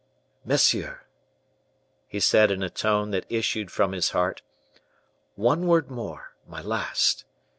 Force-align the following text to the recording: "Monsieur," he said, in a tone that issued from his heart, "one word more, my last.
"Monsieur," 0.43 1.01
he 2.07 2.19
said, 2.19 2.49
in 2.49 2.63
a 2.63 2.71
tone 2.71 3.11
that 3.11 3.27
issued 3.31 3.69
from 3.69 3.91
his 3.91 4.09
heart, 4.09 4.41
"one 5.35 5.67
word 5.67 5.91
more, 5.91 6.33
my 6.47 6.59
last. 6.59 7.23